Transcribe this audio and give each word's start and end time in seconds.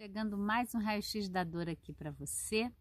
Chegando 0.00 0.38
mais 0.38 0.76
um 0.76 0.78
raio-x 0.78 1.28
da 1.28 1.42
dor 1.42 1.68
aqui 1.68 1.92
para 1.92 2.12
você. 2.12 2.72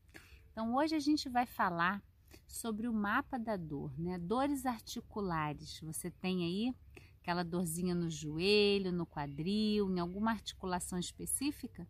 Então, 0.51 0.75
hoje 0.75 0.93
a 0.93 0.99
gente 0.99 1.27
vai 1.27 1.47
falar 1.47 1.99
sobre 2.47 2.87
o 2.87 2.93
mapa 2.93 3.39
da 3.39 3.57
dor, 3.57 3.91
né? 3.99 4.19
Dores 4.19 4.67
articulares. 4.67 5.79
Você 5.79 6.11
tem 6.11 6.45
aí 6.45 6.75
aquela 7.19 7.41
dorzinha 7.41 7.95
no 7.95 8.07
joelho, 8.07 8.91
no 8.91 9.03
quadril, 9.03 9.89
em 9.89 9.99
alguma 9.99 10.29
articulação 10.29 10.99
específica? 10.99 11.87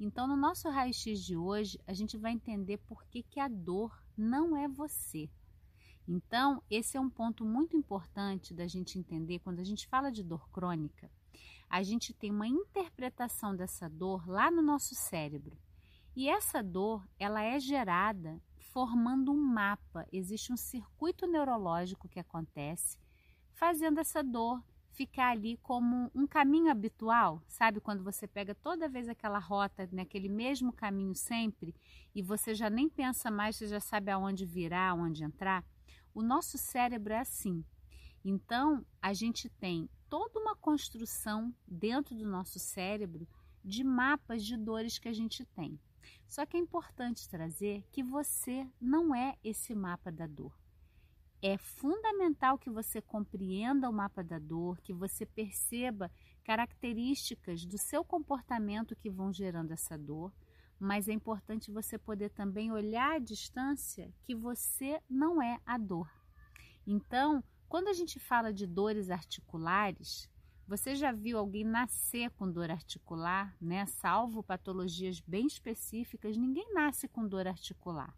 Então, 0.00 0.26
no 0.26 0.36
nosso 0.36 0.68
raio-x 0.68 1.22
de 1.22 1.36
hoje, 1.36 1.78
a 1.86 1.94
gente 1.94 2.18
vai 2.18 2.32
entender 2.32 2.78
por 2.78 3.04
que, 3.06 3.22
que 3.22 3.38
a 3.38 3.46
dor 3.46 3.96
não 4.18 4.56
é 4.56 4.66
você. 4.66 5.30
Então, 6.08 6.60
esse 6.68 6.96
é 6.96 7.00
um 7.00 7.08
ponto 7.08 7.44
muito 7.44 7.76
importante 7.76 8.52
da 8.52 8.66
gente 8.66 8.98
entender 8.98 9.38
quando 9.38 9.60
a 9.60 9.64
gente 9.64 9.86
fala 9.86 10.10
de 10.10 10.24
dor 10.24 10.50
crônica 10.50 11.08
a 11.68 11.82
gente 11.82 12.12
tem 12.12 12.30
uma 12.30 12.46
interpretação 12.46 13.54
dessa 13.54 13.88
dor 13.88 14.28
lá 14.28 14.50
no 14.50 14.62
nosso 14.62 14.94
cérebro. 14.94 15.56
E 16.14 16.28
essa 16.28 16.62
dor, 16.62 17.06
ela 17.18 17.42
é 17.42 17.58
gerada 17.60 18.40
formando 18.58 19.32
um 19.32 19.40
mapa. 19.40 20.06
Existe 20.12 20.52
um 20.52 20.56
circuito 20.56 21.26
neurológico 21.26 22.08
que 22.08 22.20
acontece 22.20 22.98
fazendo 23.56 23.98
essa 23.98 24.22
dor 24.22 24.62
ficar 24.92 25.30
ali 25.30 25.58
como 25.58 26.10
um 26.14 26.26
caminho 26.26 26.70
habitual, 26.70 27.42
sabe? 27.46 27.80
Quando 27.80 28.02
você 28.02 28.26
pega 28.26 28.54
toda 28.54 28.88
vez 28.88 29.08
aquela 29.08 29.38
rota, 29.38 29.88
naquele 29.92 30.28
mesmo 30.28 30.72
caminho 30.72 31.14
sempre, 31.14 31.74
e 32.14 32.22
você 32.22 32.54
já 32.54 32.70
nem 32.70 32.88
pensa 32.88 33.30
mais, 33.30 33.56
você 33.56 33.66
já 33.66 33.80
sabe 33.80 34.10
aonde 34.10 34.46
virar, 34.46 34.90
aonde 34.90 35.22
entrar. 35.22 35.64
O 36.14 36.22
nosso 36.22 36.56
cérebro 36.56 37.12
é 37.12 37.18
assim. 37.18 37.62
Então, 38.24 38.84
a 39.02 39.12
gente 39.12 39.50
tem 39.50 39.88
toda 40.08 40.38
uma 40.38 40.56
construção 40.56 41.54
dentro 41.66 42.14
do 42.14 42.26
nosso 42.26 42.58
cérebro 42.58 43.26
de 43.64 43.82
mapas 43.82 44.44
de 44.44 44.56
dores 44.56 44.98
que 44.98 45.08
a 45.08 45.12
gente 45.12 45.44
tem. 45.44 45.78
Só 46.26 46.46
que 46.46 46.56
é 46.56 46.60
importante 46.60 47.28
trazer 47.28 47.84
que 47.90 48.02
você 48.02 48.68
não 48.80 49.14
é 49.14 49.36
esse 49.42 49.74
mapa 49.74 50.10
da 50.10 50.26
dor. 50.26 50.56
É 51.42 51.58
fundamental 51.58 52.58
que 52.58 52.70
você 52.70 53.00
compreenda 53.00 53.88
o 53.88 53.92
mapa 53.92 54.22
da 54.22 54.38
dor, 54.38 54.80
que 54.80 54.92
você 54.92 55.26
perceba 55.26 56.10
características 56.44 57.64
do 57.64 57.76
seu 57.76 58.04
comportamento 58.04 58.96
que 58.96 59.10
vão 59.10 59.32
gerando 59.32 59.72
essa 59.72 59.98
dor, 59.98 60.32
mas 60.78 61.08
é 61.08 61.12
importante 61.12 61.70
você 61.70 61.98
poder 61.98 62.30
também 62.30 62.70
olhar 62.70 63.16
à 63.16 63.18
distância 63.18 64.12
que 64.22 64.34
você 64.34 65.00
não 65.08 65.42
é 65.42 65.60
a 65.66 65.76
dor. 65.76 66.10
Então, 66.86 67.42
quando 67.68 67.88
a 67.88 67.92
gente 67.92 68.18
fala 68.18 68.52
de 68.52 68.66
dores 68.66 69.10
articulares, 69.10 70.28
você 70.66 70.96
já 70.96 71.12
viu 71.12 71.38
alguém 71.38 71.64
nascer 71.64 72.30
com 72.30 72.50
dor 72.50 72.70
articular, 72.70 73.56
né? 73.60 73.86
Salvo 73.86 74.42
patologias 74.42 75.20
bem 75.20 75.46
específicas, 75.46 76.36
ninguém 76.36 76.72
nasce 76.74 77.06
com 77.06 77.26
dor 77.26 77.46
articular. 77.46 78.16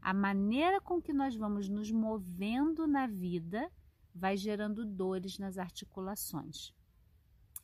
A 0.00 0.12
maneira 0.12 0.80
com 0.80 1.00
que 1.00 1.12
nós 1.12 1.36
vamos 1.36 1.68
nos 1.68 1.90
movendo 1.90 2.86
na 2.86 3.06
vida 3.06 3.70
vai 4.14 4.36
gerando 4.36 4.84
dores 4.84 5.38
nas 5.38 5.58
articulações. 5.58 6.72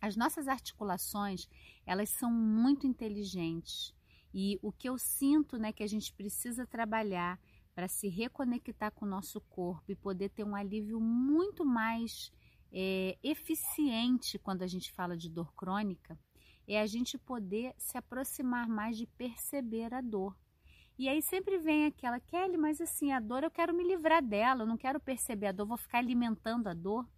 As 0.01 0.17
nossas 0.17 0.49
articulações, 0.49 1.49
elas 1.87 2.11
são 2.11 2.31
muito 2.31 2.87
inteligentes 2.87 3.95
e 4.35 4.59
o 4.63 4.73
que 4.73 4.89
eu 4.89 4.99
sinto, 4.99 5.59
né, 5.59 5.73
que 5.73 5.83
a 5.83 5.87
gente 5.87 6.13
precisa 6.13 6.67
trabalhar 6.67 7.41
para 7.75 7.89
se 7.89 8.09
reconectar 8.09 8.93
com 8.93 9.05
o 9.05 9.09
nosso 9.09 9.41
corpo 9.41 9.91
e 9.91 9.97
poder 9.97 10.29
ter 10.31 10.45
um 10.45 10.55
alívio 10.55 11.01
muito 11.01 11.65
mais 11.65 12.31
é, 12.73 13.19
eficiente 13.23 14.39
quando 14.39 14.63
a 14.63 14.67
gente 14.67 14.93
fala 14.93 15.17
de 15.17 15.29
dor 15.29 15.53
crônica, 15.55 16.19
é 16.67 16.81
a 16.81 16.87
gente 16.87 17.19
poder 17.19 17.75
se 17.77 17.99
aproximar 17.99 18.69
mais 18.69 18.97
de 18.97 19.07
perceber 19.07 19.93
a 19.93 20.01
dor. 20.01 20.37
E 20.99 21.09
aí 21.09 21.23
sempre 21.23 21.59
vem 21.59 21.87
aquela, 21.87 22.21
Kelly, 22.21 22.57
mas 22.57 22.81
assim, 22.81 23.13
a 23.13 23.21
dor 23.21 23.43
eu 23.43 23.51
quero 23.51 23.75
me 23.75 23.83
livrar 23.83 24.23
dela, 24.23 24.63
eu 24.63 24.67
não 24.67 24.77
quero 24.77 25.01
perceber 25.01 25.47
a 25.49 25.53
dor, 25.53 25.67
vou 25.67 25.77
ficar 25.77 25.99
alimentando 25.99 26.69
a 26.69 26.75
dor. 26.75 27.09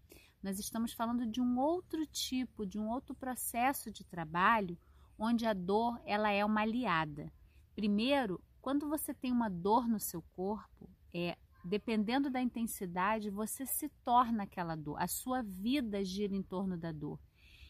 Nós 0.43 0.59
estamos 0.59 0.93
falando 0.93 1.27
de 1.27 1.41
um 1.41 1.59
outro 1.59 2.07
tipo, 2.07 2.67
de 2.67 2.79
um 2.79 2.89
outro 2.89 3.15
processo 3.15 3.91
de 3.91 4.05
trabalho, 4.05 4.79
onde 5.19 5.47
a 5.47 5.53
dor 5.53 6.01
ela 6.05 6.31
é 6.31 6.45
uma 6.45 6.63
aliada. 6.63 7.33
Primeiro, 7.75 8.41
quando 8.65 8.89
você 8.89 9.13
tem 9.13 9.31
uma 9.31 9.51
dor 9.51 9.87
no 9.87 10.01
seu 10.01 10.23
corpo, 10.35 10.89
é, 11.13 11.37
dependendo 11.63 12.31
da 12.31 12.41
intensidade, 12.41 13.29
você 13.29 13.67
se 13.67 13.91
torna 14.03 14.45
aquela 14.45 14.75
dor. 14.75 14.97
A 14.99 15.07
sua 15.07 15.43
vida 15.43 16.03
gira 16.03 16.35
em 16.35 16.43
torno 16.43 16.75
da 16.75 16.91
dor. 16.91 17.21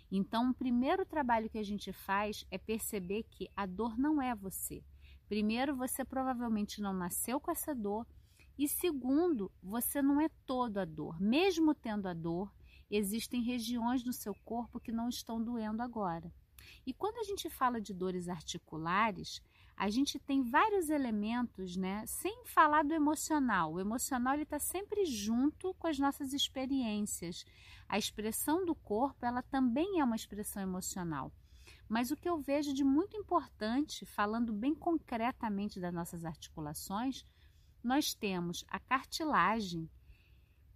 Então, 0.09 0.51
o 0.51 0.55
primeiro 0.55 1.05
trabalho 1.05 1.51
que 1.51 1.59
a 1.59 1.65
gente 1.65 1.93
faz 1.93 2.47
é 2.49 2.59
perceber 2.59 3.25
que 3.25 3.51
a 3.57 3.67
dor 3.67 3.99
não 3.99 4.23
é 4.23 4.37
você. 4.37 4.85
Primeiro, 5.27 5.75
você 5.75 6.05
provavelmente 6.05 6.81
não 6.81 6.93
nasceu 6.93 7.41
com 7.41 7.51
essa 7.51 7.75
dor. 7.75 8.07
E 8.57 8.69
segundo, 8.69 9.51
você 9.61 10.01
não 10.01 10.21
é 10.21 10.29
todo 10.47 10.79
a 10.79 10.85
dor. 10.85 11.21
Mesmo 11.21 11.75
tendo 11.75 12.07
a 12.07 12.15
dor, 12.15 12.55
existem 12.89 13.43
regiões 13.43 14.05
no 14.05 14.13
seu 14.13 14.33
corpo 14.45 14.79
que 14.79 14.93
não 14.93 15.09
estão 15.09 15.43
doendo 15.43 15.83
agora. 15.83 16.33
E 16.87 16.93
quando 16.93 17.19
a 17.19 17.25
gente 17.25 17.51
fala 17.51 17.81
de 17.81 17.93
dores 17.93 18.29
articulares, 18.29 19.43
a 19.77 19.91
gente 19.91 20.19
tem 20.19 20.43
vários 20.43 20.89
elementos, 20.89 21.77
né? 21.77 22.05
Sem 22.07 22.45
falar 22.47 22.85
do 22.85 22.95
emocional. 22.95 23.73
O 23.73 23.81
emocional 23.81 24.37
está 24.39 24.59
sempre 24.59 25.05
junto 25.05 25.75
com 25.75 25.87
as 25.87 25.99
nossas 25.99 26.33
experiências. 26.33 27.45
A 27.89 27.99
expressão 27.99 28.65
do 28.65 28.75
corpo, 28.75 29.27
ela 29.27 29.43
também 29.43 30.01
é 30.01 30.05
uma 30.05 30.17
expressão 30.17 30.63
emocional. 30.63 31.33
Mas 31.89 32.11
o 32.11 32.17
que 32.17 32.29
eu 32.29 32.39
vejo 32.39 32.73
de 32.73 32.85
muito 32.85 33.17
importante, 33.17 34.07
falando 34.07 34.53
bem 34.53 34.75
concretamente 34.75 35.81
das 35.81 35.93
nossas 35.93 36.25
articulações, 36.25 37.25
nós 37.83 38.15
temos 38.15 38.65
a 38.69 38.79
cartilagem, 38.79 39.91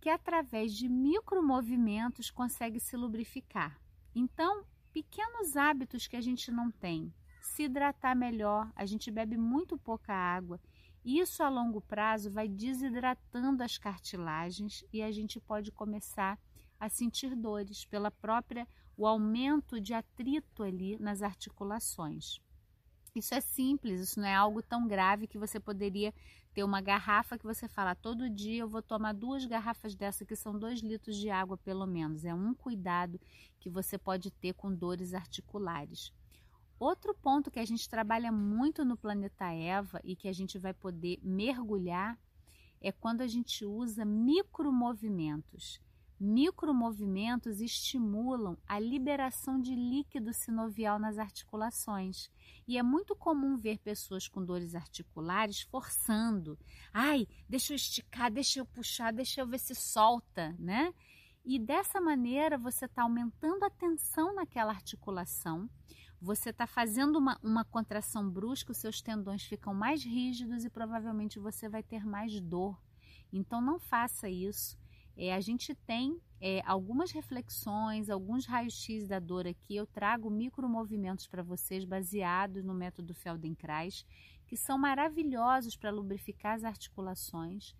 que 0.00 0.08
através 0.08 0.72
de 0.74 0.88
micromovimentos 0.88 2.30
consegue 2.30 2.78
se 2.78 2.96
lubrificar. 2.96 3.80
Então, 4.14 4.64
pequenos 4.92 5.56
hábitos 5.56 6.06
que 6.06 6.16
a 6.16 6.20
gente 6.20 6.50
não 6.50 6.70
tem, 6.70 7.12
se 7.48 7.64
hidratar 7.64 8.14
melhor, 8.14 8.70
a 8.76 8.84
gente 8.86 9.10
bebe 9.10 9.36
muito 9.36 9.76
pouca 9.78 10.12
água. 10.12 10.60
Isso 11.04 11.42
a 11.42 11.48
longo 11.48 11.80
prazo 11.80 12.30
vai 12.30 12.46
desidratando 12.46 13.62
as 13.62 13.78
cartilagens 13.78 14.84
e 14.92 15.02
a 15.02 15.10
gente 15.10 15.40
pode 15.40 15.72
começar 15.72 16.38
a 16.78 16.88
sentir 16.88 17.34
dores 17.34 17.84
pela 17.84 18.10
própria 18.10 18.68
o 18.96 19.06
aumento 19.06 19.80
de 19.80 19.94
atrito 19.94 20.62
ali 20.62 20.98
nas 20.98 21.22
articulações. 21.22 22.40
Isso 23.14 23.34
é 23.34 23.40
simples, 23.40 24.00
isso 24.00 24.20
não 24.20 24.28
é 24.28 24.34
algo 24.34 24.62
tão 24.62 24.86
grave 24.86 25.26
que 25.26 25.38
você 25.38 25.58
poderia 25.58 26.12
ter 26.52 26.62
uma 26.62 26.80
garrafa 26.80 27.38
que 27.38 27.44
você 27.44 27.66
fala 27.66 27.94
todo 27.94 28.28
dia 28.28 28.60
eu 28.60 28.68
vou 28.68 28.82
tomar 28.82 29.12
duas 29.12 29.44
garrafas 29.46 29.94
dessa 29.94 30.24
que 30.24 30.36
são 30.36 30.58
dois 30.58 30.80
litros 30.80 31.16
de 31.16 31.30
água 31.30 31.56
pelo 31.56 31.86
menos. 31.86 32.24
É 32.24 32.34
um 32.34 32.52
cuidado 32.52 33.18
que 33.58 33.70
você 33.70 33.96
pode 33.96 34.30
ter 34.30 34.52
com 34.54 34.72
dores 34.72 35.14
articulares. 35.14 36.12
Outro 36.78 37.12
ponto 37.14 37.50
que 37.50 37.58
a 37.58 37.64
gente 37.64 37.88
trabalha 37.88 38.30
muito 38.30 38.84
no 38.84 38.96
planeta 38.96 39.52
Eva 39.52 40.00
e 40.04 40.14
que 40.14 40.28
a 40.28 40.32
gente 40.32 40.58
vai 40.58 40.72
poder 40.72 41.18
mergulhar 41.22 42.16
é 42.80 42.92
quando 42.92 43.20
a 43.20 43.26
gente 43.26 43.64
usa 43.64 44.04
micromovimentos. 44.04 45.80
Micromovimentos 46.20 47.60
estimulam 47.60 48.56
a 48.66 48.78
liberação 48.78 49.60
de 49.60 49.74
líquido 49.74 50.32
sinovial 50.32 50.98
nas 50.98 51.18
articulações. 51.18 52.28
E 52.66 52.76
é 52.76 52.82
muito 52.82 53.14
comum 53.14 53.56
ver 53.56 53.78
pessoas 53.78 54.28
com 54.28 54.44
dores 54.44 54.74
articulares 54.74 55.62
forçando. 55.62 56.58
Ai, 56.92 57.26
deixa 57.48 57.72
eu 57.72 57.76
esticar, 57.76 58.32
deixa 58.32 58.58
eu 58.60 58.66
puxar, 58.66 59.12
deixa 59.12 59.40
eu 59.40 59.46
ver 59.46 59.58
se 59.58 59.74
solta, 59.74 60.54
né? 60.58 60.92
E 61.44 61.58
dessa 61.58 62.00
maneira 62.00 62.58
você 62.58 62.84
está 62.84 63.02
aumentando 63.02 63.64
a 63.64 63.70
tensão 63.70 64.34
naquela 64.34 64.72
articulação 64.72 65.70
você 66.20 66.50
está 66.50 66.66
fazendo 66.66 67.16
uma, 67.16 67.38
uma 67.42 67.64
contração 67.64 68.28
brusca, 68.28 68.72
os 68.72 68.78
seus 68.78 69.00
tendões 69.00 69.44
ficam 69.44 69.72
mais 69.72 70.02
rígidos 70.02 70.64
e 70.64 70.70
provavelmente 70.70 71.38
você 71.38 71.68
vai 71.68 71.82
ter 71.82 72.04
mais 72.04 72.40
dor. 72.40 72.80
Então 73.32 73.60
não 73.60 73.78
faça 73.78 74.28
isso. 74.28 74.76
É, 75.16 75.34
a 75.34 75.40
gente 75.40 75.74
tem 75.74 76.20
é, 76.40 76.60
algumas 76.64 77.12
reflexões, 77.12 78.10
alguns 78.10 78.46
raios-x 78.46 79.06
da 79.06 79.20
dor 79.20 79.46
aqui. 79.46 79.76
Eu 79.76 79.86
trago 79.86 80.30
micromovimentos 80.30 81.26
para 81.26 81.42
vocês 81.42 81.84
baseados 81.84 82.64
no 82.64 82.74
método 82.74 83.14
Feldenkrais, 83.14 84.04
que 84.46 84.56
são 84.56 84.78
maravilhosos 84.78 85.76
para 85.76 85.90
lubrificar 85.90 86.54
as 86.54 86.64
articulações. 86.64 87.76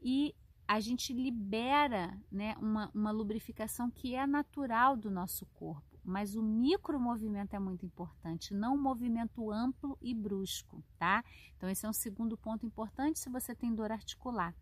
E 0.00 0.34
a 0.66 0.80
gente 0.80 1.12
libera 1.12 2.16
né, 2.30 2.54
uma, 2.58 2.90
uma 2.94 3.10
lubrificação 3.10 3.90
que 3.90 4.14
é 4.14 4.26
natural 4.26 4.96
do 4.96 5.10
nosso 5.10 5.46
corpo 5.46 5.93
mas 6.04 6.36
o 6.36 6.42
micromovimento 6.42 7.56
é 7.56 7.58
muito 7.58 7.86
importante, 7.86 8.52
não 8.52 8.74
o 8.74 8.80
movimento 8.80 9.50
amplo 9.50 9.96
e 10.00 10.14
brusco, 10.14 10.84
tá? 10.98 11.24
Então, 11.56 11.68
esse 11.68 11.86
é 11.86 11.88
um 11.88 11.92
segundo 11.92 12.36
ponto 12.36 12.66
importante 12.66 13.18
se 13.18 13.30
você 13.30 13.54
tem 13.54 13.74
dor 13.74 13.90
articular. 13.90 14.54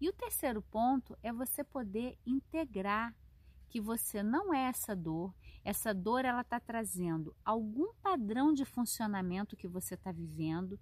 E 0.00 0.08
o 0.08 0.12
terceiro 0.12 0.62
ponto 0.62 1.16
é 1.22 1.32
você 1.32 1.64
poder 1.64 2.18
integrar 2.24 3.14
que 3.68 3.80
você 3.80 4.22
não 4.22 4.54
é 4.54 4.68
essa 4.68 4.94
dor, 4.94 5.34
essa 5.64 5.92
dor 5.92 6.24
ela 6.24 6.42
está 6.42 6.60
trazendo 6.60 7.34
algum 7.44 7.92
padrão 7.94 8.52
de 8.52 8.64
funcionamento 8.64 9.56
que 9.56 9.66
você 9.66 9.94
está 9.94 10.12
vivendo, 10.12 10.78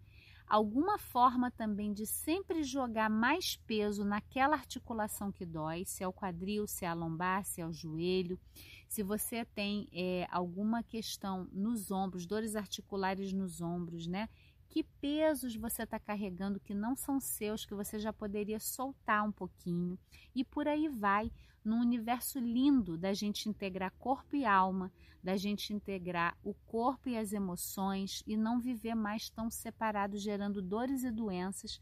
alguma 0.53 0.99
forma 0.99 1.51
também 1.51 1.95
de 1.95 2.05
sempre 2.05 2.63
jogar 2.63 3.09
mais 3.09 3.57
peso 3.67 4.05
naquela 4.05 4.55
articulação 4.55 5.33
que 5.33 5.47
dói, 5.47 5.83
se 5.87 6.05
é 6.05 6.07
o 6.07 6.13
quadril, 6.13 6.67
se 6.67 6.85
é 6.85 6.89
a 6.89 6.93
lombar, 6.93 7.43
se 7.43 7.63
é 7.63 7.67
o 7.67 7.73
joelho, 7.73 8.39
se 8.87 9.03
você 9.03 9.47
tem 9.47 9.89
é, 9.91 10.27
alguma 10.31 10.83
questão 10.83 11.49
nos 11.51 11.91
ombros, 11.91 12.27
dores 12.27 12.55
articulares 12.55 13.33
nos 13.33 13.63
ombros, 13.63 14.07
né? 14.07 14.29
Que 14.69 14.85
pesos 14.85 15.57
você 15.57 15.85
está 15.85 15.99
carregando 15.99 16.61
que 16.61 16.75
não 16.75 16.95
são 16.95 17.19
seus, 17.19 17.65
que 17.65 17.75
você 17.75 17.99
já 17.99 18.13
poderia 18.13 18.61
soltar 18.61 19.27
um 19.27 19.33
pouquinho. 19.33 19.99
E 20.35 20.45
por 20.45 20.69
aí 20.69 20.87
vai, 20.87 21.33
num 21.65 21.81
universo 21.81 22.39
lindo 22.39 22.97
da 22.97 23.13
gente 23.13 23.49
integrar 23.49 23.93
corpo 23.99 24.37
e 24.37 24.45
alma, 24.45 24.93
da 25.23 25.37
gente 25.37 25.73
integrar 25.73 26.37
o 26.43 26.55
corpo 26.67 27.09
e 27.09 27.17
as 27.17 27.33
emoções 27.33 28.23
e 28.27 28.37
não 28.37 28.61
viver 28.61 28.95
mais 28.95 29.29
tão 29.31 29.51
separados, 29.51 30.21
gerando 30.21 30.61
dores 30.61 31.05
e 31.05 31.11
doenças 31.11 31.81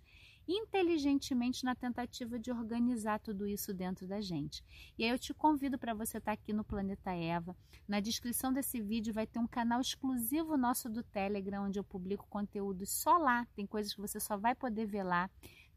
inteligentemente 0.52 1.64
na 1.64 1.74
tentativa 1.74 2.38
de 2.38 2.50
organizar 2.50 3.20
tudo 3.20 3.46
isso 3.46 3.72
dentro 3.72 4.06
da 4.06 4.20
gente. 4.20 4.64
E 4.98 5.04
aí 5.04 5.10
eu 5.10 5.18
te 5.18 5.32
convido 5.32 5.78
para 5.78 5.94
você 5.94 6.18
estar 6.18 6.32
tá 6.32 6.32
aqui 6.32 6.52
no 6.52 6.64
Planeta 6.64 7.12
Eva. 7.12 7.56
Na 7.86 8.00
descrição 8.00 8.52
desse 8.52 8.80
vídeo 8.80 9.14
vai 9.14 9.26
ter 9.26 9.38
um 9.38 9.46
canal 9.46 9.80
exclusivo 9.80 10.56
nosso 10.56 10.88
do 10.88 11.02
Telegram, 11.02 11.66
onde 11.66 11.78
eu 11.78 11.84
publico 11.84 12.26
conteúdo 12.28 12.84
só 12.84 13.16
lá. 13.16 13.46
Tem 13.54 13.66
coisas 13.66 13.94
que 13.94 14.00
você 14.00 14.18
só 14.18 14.36
vai 14.36 14.54
poder 14.54 14.86
ver 14.86 15.04
lá. 15.04 15.30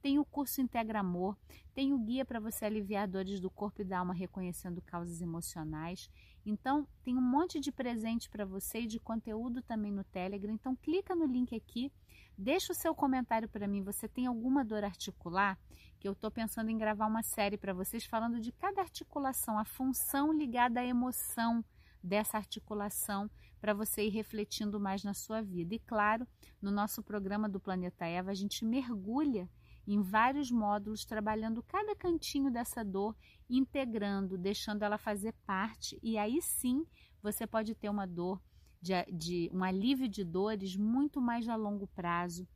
Tem 0.04 0.20
o 0.20 0.26
curso 0.26 0.62
Integra 0.62 1.00
Amor, 1.00 1.36
tem 1.74 1.94
o 1.94 1.98
guia 1.98 2.24
para 2.26 2.40
você 2.40 2.66
aliviar 2.66 3.08
dores 3.08 3.40
do 3.40 3.50
corpo 3.50 3.82
e 3.82 3.86
da 3.86 4.00
alma 4.00 4.14
reconhecendo 4.14 4.82
causas 4.82 5.22
emocionais. 5.22 6.10
Então, 6.46 6.86
tem 7.04 7.18
um 7.18 7.22
monte 7.22 7.60
de 7.60 7.72
presente 7.72 8.30
para 8.30 8.46
você 8.46 8.82
e 8.82 8.86
de 8.86 9.00
conteúdo 9.00 9.62
também 9.62 9.94
no 9.94 10.04
Telegram. 10.04 10.54
Então, 10.54 10.76
clica 10.76 11.16
no 11.16 11.26
link 11.26 11.56
aqui 11.56 11.90
Deixa 12.38 12.72
o 12.72 12.76
seu 12.76 12.96
comentário 12.96 13.48
para 13.48 13.68
mim. 13.68 13.84
Você 13.84 14.08
tem 14.08 14.26
alguma 14.26 14.66
dor 14.66 14.84
articular? 14.84 15.58
Que 16.00 16.08
eu 16.08 16.14
estou 16.14 16.32
pensando 16.32 16.70
em 16.70 16.78
gravar 16.78 17.06
uma 17.06 17.24
série 17.24 17.58
para 17.58 17.74
vocês 17.74 18.04
falando 18.06 18.40
de 18.40 18.52
cada 18.52 18.82
articulação, 18.82 19.58
a 19.58 19.64
função 19.64 20.34
ligada 20.34 20.80
à 20.80 20.86
emoção 20.86 21.64
dessa 22.04 22.38
articulação 22.38 23.30
para 23.62 23.74
você 23.74 24.06
ir 24.06 24.10
refletindo 24.10 24.80
mais 24.80 25.04
na 25.04 25.14
sua 25.14 25.42
vida. 25.42 25.76
E 25.76 25.80
claro, 25.80 26.28
no 26.62 26.72
nosso 26.72 27.02
programa 27.02 27.48
do 27.48 27.60
Planeta 27.60 28.06
Eva, 28.06 28.32
a 28.32 28.36
gente 28.36 28.66
mergulha 28.66 29.50
em 29.88 30.02
vários 30.02 30.50
módulos, 30.50 31.06
trabalhando 31.06 31.64
cada 31.64 31.96
cantinho 31.96 32.50
dessa 32.50 32.84
dor, 32.84 33.16
integrando, 33.50 34.38
deixando 34.38 34.84
ela 34.84 34.98
fazer 34.98 35.34
parte, 35.46 36.00
e 36.02 36.18
aí 36.18 36.42
sim 36.42 36.86
você 37.22 37.46
pode 37.46 37.76
ter 37.76 37.90
uma 37.90 38.06
dor 38.06 38.42
de, 38.82 38.94
de 39.12 39.50
um 39.54 39.64
alívio 39.64 40.08
de 40.08 40.24
dores 40.24 40.76
muito 40.76 41.22
mais 41.22 41.48
a 41.48 41.56
longo 41.56 41.88
prazo, 41.88 42.48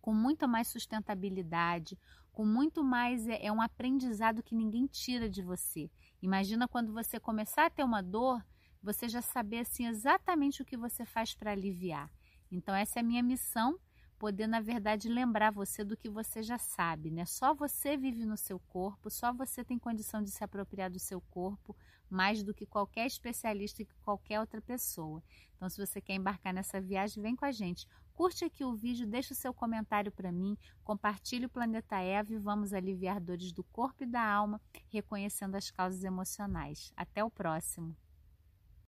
com 0.00 0.12
muita 0.12 0.46
mais 0.46 0.68
sustentabilidade, 0.68 1.98
com 2.30 2.44
muito 2.44 2.84
mais 2.84 3.26
é, 3.26 3.46
é 3.46 3.52
um 3.52 3.62
aprendizado 3.62 4.42
que 4.42 4.54
ninguém 4.54 4.86
tira 4.86 5.28
de 5.28 5.42
você. 5.42 5.90
Imagina 6.20 6.68
quando 6.68 6.92
você 6.92 7.18
começar 7.18 7.66
a 7.66 7.70
ter 7.70 7.84
uma 7.84 8.02
dor, 8.02 8.44
você 8.82 9.08
já 9.08 9.22
saber 9.22 9.60
assim 9.60 9.86
exatamente 9.86 10.60
o 10.60 10.64
que 10.64 10.76
você 10.76 11.06
faz 11.06 11.34
para 11.34 11.52
aliviar. 11.52 12.10
Então 12.50 12.74
essa 12.74 12.98
é 12.98 13.00
a 13.00 13.04
minha 13.04 13.22
missão, 13.22 13.78
poder 14.18 14.46
na 14.46 14.60
verdade 14.60 15.08
lembrar 15.08 15.50
você 15.50 15.84
do 15.84 15.96
que 15.96 16.08
você 16.08 16.42
já 16.42 16.58
sabe, 16.58 17.10
né? 17.10 17.24
Só 17.24 17.54
você 17.54 17.96
vive 17.96 18.24
no 18.24 18.36
seu 18.36 18.58
corpo, 18.58 19.10
só 19.10 19.32
você 19.32 19.64
tem 19.64 19.78
condição 19.78 20.22
de 20.22 20.30
se 20.30 20.42
apropriar 20.42 20.90
do 20.90 20.98
seu 20.98 21.20
corpo, 21.20 21.76
mais 22.08 22.42
do 22.42 22.54
que 22.54 22.66
qualquer 22.66 23.06
especialista 23.06 23.82
e 23.82 23.88
qualquer 24.02 24.40
outra 24.40 24.60
pessoa. 24.60 25.22
Então, 25.56 25.68
se 25.68 25.84
você 25.84 26.00
quer 26.00 26.14
embarcar 26.14 26.52
nessa 26.52 26.80
viagem, 26.80 27.22
vem 27.22 27.36
com 27.36 27.44
a 27.44 27.52
gente. 27.52 27.86
Curte 28.14 28.44
aqui 28.44 28.64
o 28.64 28.74
vídeo, 28.74 29.06
deixa 29.06 29.32
o 29.32 29.36
seu 29.36 29.52
comentário 29.52 30.12
para 30.12 30.30
mim, 30.30 30.56
compartilhe 30.84 31.46
o 31.46 31.50
Planeta 31.50 31.98
Eva 31.98 32.32
e 32.32 32.38
vamos 32.38 32.72
aliviar 32.72 33.20
dores 33.20 33.52
do 33.52 33.64
corpo 33.64 34.04
e 34.04 34.06
da 34.06 34.24
alma, 34.24 34.60
reconhecendo 34.88 35.56
as 35.56 35.70
causas 35.70 36.04
emocionais. 36.04 36.92
Até 36.96 37.24
o 37.24 37.30
próximo! 37.30 38.03